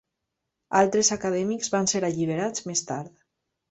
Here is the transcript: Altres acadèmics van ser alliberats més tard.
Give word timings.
Altres 0.79 1.13
acadèmics 1.17 1.71
van 1.77 1.93
ser 1.95 2.05
alliberats 2.13 2.69
més 2.73 2.87
tard. 2.93 3.19